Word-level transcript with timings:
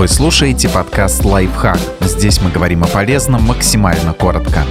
Вы 0.00 0.08
слушаете 0.08 0.70
подкаст 0.70 1.26
«Лайфхак». 1.26 1.78
Здесь 2.00 2.40
мы 2.40 2.50
говорим 2.50 2.82
о 2.82 2.86
полезном 2.86 3.42
максимально 3.42 4.14
коротко. 4.14 4.64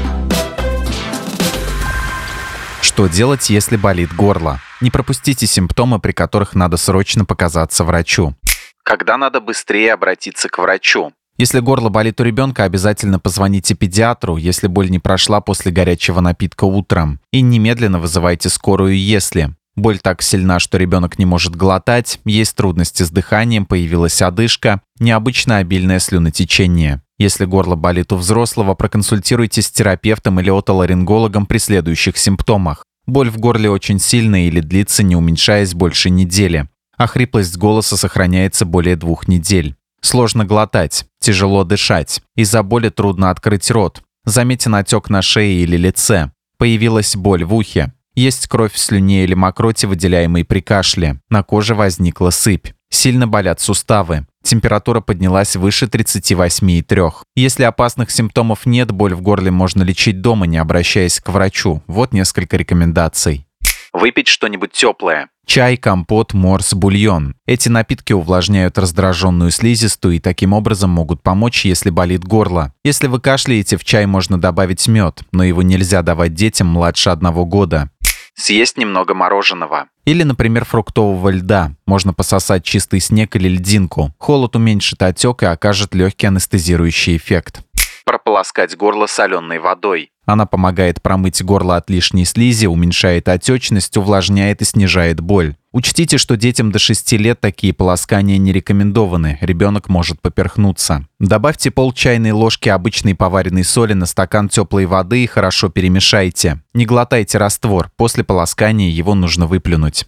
Что 2.81 3.05
делать, 3.05 3.47
если 3.51 3.77
болит 3.77 4.11
горло? 4.11 4.59
Не 4.81 4.89
пропустите 4.89 5.45
симптомы, 5.45 5.99
при 5.99 6.13
которых 6.13 6.55
надо 6.55 6.77
срочно 6.77 7.25
показаться 7.25 7.83
врачу. 7.83 8.33
Когда 8.81 9.17
надо 9.19 9.39
быстрее 9.39 9.93
обратиться 9.93 10.49
к 10.49 10.57
врачу? 10.57 11.11
Если 11.37 11.59
горло 11.59 11.89
болит 11.89 12.19
у 12.19 12.23
ребенка, 12.23 12.63
обязательно 12.63 13.19
позвоните 13.19 13.75
педиатру, 13.75 14.35
если 14.35 14.65
боль 14.65 14.89
не 14.89 14.97
прошла 14.97 15.41
после 15.41 15.71
горячего 15.71 16.21
напитка 16.21 16.63
утром. 16.63 17.19
И 17.31 17.41
немедленно 17.41 17.99
вызывайте 17.99 18.49
скорую, 18.49 18.97
если 18.97 19.53
боль 19.79 19.99
так 19.99 20.21
сильна, 20.21 20.59
что 20.59 20.77
ребенок 20.77 21.17
не 21.19 21.25
может 21.25 21.55
глотать, 21.55 22.19
есть 22.25 22.55
трудности 22.55 23.03
с 23.03 23.09
дыханием, 23.09 23.65
появилась 23.65 24.21
одышка, 24.21 24.81
необычно 24.99 25.57
обильное 25.57 25.99
слюнотечение. 25.99 27.01
Если 27.17 27.45
горло 27.45 27.75
болит 27.75 28.13
у 28.13 28.15
взрослого, 28.15 28.75
проконсультируйтесь 28.75 29.67
с 29.67 29.71
терапевтом 29.71 30.39
или 30.39 30.49
отоларингологом 30.49 31.45
при 31.45 31.57
следующих 31.57 32.17
симптомах. 32.17 32.85
Боль 33.05 33.29
в 33.29 33.37
горле 33.37 33.69
очень 33.69 33.99
сильная 33.99 34.47
или 34.47 34.61
длится, 34.61 35.03
не 35.03 35.15
уменьшаясь 35.15 35.73
больше 35.73 36.09
недели. 36.09 36.69
А 36.95 37.07
хриплость 37.07 37.57
голоса 37.57 37.97
сохраняется 37.97 38.65
более 38.65 38.95
двух 38.95 39.27
недель. 39.27 39.75
Сложно 40.01 40.45
глотать, 40.45 41.05
тяжело 41.19 41.63
дышать. 41.63 42.21
Из-за 42.35 42.63
боли 42.63 42.89
трудно 42.89 43.31
открыть 43.31 43.69
рот. 43.71 44.01
Заметен 44.25 44.75
отек 44.75 45.09
на 45.09 45.21
шее 45.21 45.61
или 45.61 45.75
лице. 45.75 46.31
Появилась 46.57 47.15
боль 47.15 47.43
в 47.43 47.53
ухе. 47.53 47.93
Есть 48.19 48.47
кровь 48.47 48.73
в 48.73 48.77
слюне 48.77 49.23
или 49.23 49.33
мокроте, 49.33 49.87
выделяемой 49.87 50.43
при 50.43 50.59
кашле. 50.59 51.21
На 51.29 51.41
коже 51.41 51.73
возникла 51.73 52.31
сыпь. 52.31 52.67
Сильно 52.89 53.29
болят 53.29 53.61
суставы. 53.61 54.27
Температура 54.43 54.99
поднялась 54.99 55.55
выше 55.55 55.85
38,3. 55.85 57.13
Если 57.37 57.63
опасных 57.63 58.11
симптомов 58.11 58.65
нет, 58.65 58.91
боль 58.91 59.13
в 59.13 59.21
горле 59.21 59.51
можно 59.51 59.83
лечить 59.83 60.19
дома, 60.19 60.47
не 60.47 60.57
обращаясь 60.57 61.21
к 61.21 61.29
врачу. 61.29 61.81
Вот 61.87 62.11
несколько 62.11 62.57
рекомендаций. 62.57 63.47
Выпить 63.93 64.27
что-нибудь 64.27 64.73
теплое. 64.73 65.29
Чай, 65.45 65.77
компот, 65.77 66.33
морс, 66.33 66.75
бульон. 66.75 67.35
Эти 67.47 67.69
напитки 67.69 68.13
увлажняют 68.13 68.77
раздраженную 68.77 69.49
слизистую 69.49 70.17
и 70.17 70.19
таким 70.19 70.53
образом 70.53 70.91
могут 70.91 71.23
помочь, 71.23 71.65
если 71.65 71.89
болит 71.89 72.23
горло. 72.23 72.71
Если 72.83 73.07
вы 73.07 73.19
кашляете, 73.19 73.77
в 73.77 73.83
чай 73.83 74.05
можно 74.05 74.39
добавить 74.39 74.87
мед, 74.87 75.23
но 75.31 75.43
его 75.43 75.63
нельзя 75.63 76.03
давать 76.03 76.35
детям 76.35 76.67
младше 76.67 77.09
одного 77.09 77.45
года. 77.45 77.89
Съесть 78.35 78.77
немного 78.77 79.13
мороженого. 79.13 79.87
Или, 80.05 80.23
например, 80.23 80.65
фруктового 80.65 81.29
льда. 81.29 81.71
Можно 81.85 82.13
пососать 82.13 82.63
чистый 82.63 82.99
снег 82.99 83.35
или 83.35 83.47
льдинку. 83.47 84.13
Холод 84.17 84.55
уменьшит 84.55 85.01
отек 85.03 85.43
и 85.43 85.45
окажет 85.45 85.93
легкий 85.93 86.27
анестезирующий 86.27 87.17
эффект. 87.17 87.61
Прополоскать 88.09 88.75
горло 88.75 89.05
соленой 89.05 89.59
водой. 89.59 90.09
Она 90.25 90.47
помогает 90.47 90.99
промыть 90.99 91.43
горло 91.43 91.75
от 91.75 91.91
лишней 91.91 92.25
слизи, 92.25 92.65
уменьшает 92.65 93.29
отечность, 93.29 93.95
увлажняет 93.97 94.63
и 94.63 94.65
снижает 94.65 95.19
боль. 95.19 95.57
Учтите, 95.71 96.17
что 96.17 96.35
детям 96.35 96.71
до 96.71 96.79
6 96.79 97.11
лет 97.13 97.39
такие 97.39 97.71
полоскания 97.71 98.39
не 98.39 98.51
рекомендованы, 98.51 99.37
ребенок 99.41 99.89
может 99.89 100.19
поперхнуться. 100.21 101.05
Добавьте 101.19 101.69
пол 101.69 101.93
чайной 101.93 102.31
ложки 102.31 102.67
обычной 102.69 103.13
поваренной 103.13 103.63
соли 103.63 103.93
на 103.93 104.07
стакан 104.07 104.49
теплой 104.49 104.87
воды 104.87 105.23
и 105.23 105.27
хорошо 105.27 105.69
перемешайте. 105.69 106.63
Не 106.73 106.87
глотайте 106.87 107.37
раствор, 107.37 107.91
после 107.95 108.23
полоскания 108.23 108.89
его 108.89 109.13
нужно 109.13 109.45
выплюнуть. 109.45 110.07